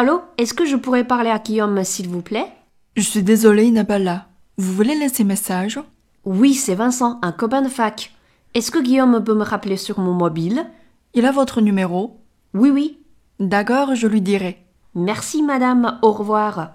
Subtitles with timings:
[0.00, 2.52] Allô, est-ce que je pourrais parler à Guillaume, s'il vous plaît
[2.96, 4.26] Je suis désolée, il n'est pas là.
[4.58, 5.80] Vous voulez laisser message
[6.24, 8.12] Oui, c'est Vincent, un copain de fac.
[8.52, 10.66] Est-ce que Guillaume peut me rappeler sur mon mobile
[11.14, 12.20] Il a votre numéro
[12.52, 12.98] Oui, oui.
[13.40, 14.64] D'accord, je lui dirai.
[14.94, 15.98] Merci, madame.
[16.02, 16.72] Au revoir.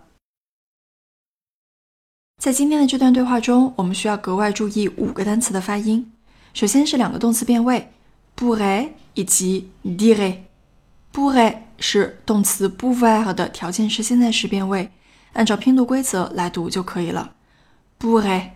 [2.39, 6.11] 在今天的这段对话中，我们需要格外注意五个单词的发音。
[6.55, 7.89] 首先是两个动词变位，
[8.35, 10.37] pourrait 以及 dirait。
[11.16, 14.90] Pour 是动词 pour 的条件式现在时变位，
[15.32, 17.32] 按照拼读规则来读就可以了。
[17.98, 18.50] pour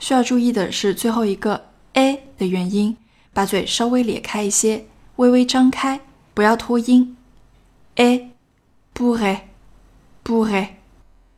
[0.00, 2.96] 需要注意的是最后一个 a 的元音，
[3.32, 4.86] 把嘴稍微咧开一些，
[5.16, 6.00] 微微张开，
[6.34, 7.16] 不要拖音。
[7.94, 8.32] a
[8.92, 9.38] pour
[10.24, 10.68] pour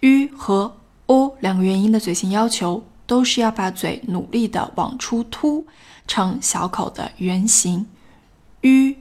[0.00, 0.76] u 和
[1.06, 5.66] o 两个元音的嘴型要求都是要把嘴努力的往出凸。
[6.06, 7.86] 成小口的圆形
[8.62, 8.94] ，u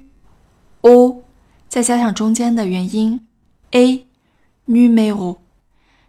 [0.81, 1.23] o，
[1.67, 3.25] 再加上中间的元音
[3.71, 5.37] a，numéro，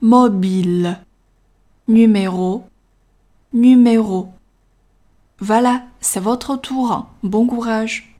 [0.00, 0.98] mobile,
[1.88, 2.62] numéro,
[3.52, 4.33] numéro.
[5.40, 7.06] Voilà, c'est votre tour.
[7.22, 8.16] Bon courage.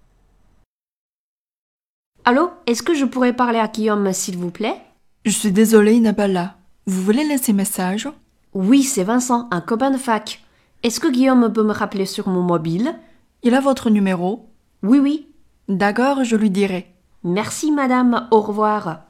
[2.25, 4.81] Allô, est-ce que je pourrais parler à Guillaume, s'il vous plaît?
[5.25, 6.57] Je suis désolée, il n'est pas là.
[6.87, 8.09] Vous voulez laisser message?
[8.53, 10.43] Oui, c'est Vincent, un copain de fac.
[10.83, 12.95] Est-ce que Guillaume peut me rappeler sur mon mobile?
[13.43, 14.49] Il a votre numéro?
[14.83, 15.29] Oui, oui.
[15.69, 16.93] D'accord, je lui dirai.
[17.23, 18.29] Merci, madame.
[18.31, 19.01] Au revoir.